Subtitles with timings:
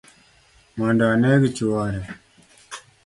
[0.77, 2.01] Mondo aneg chuore